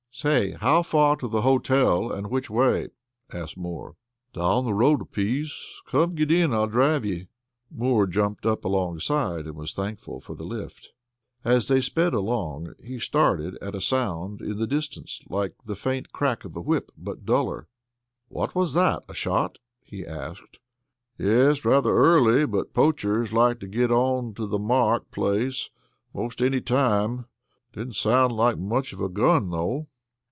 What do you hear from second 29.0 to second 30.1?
gun, though."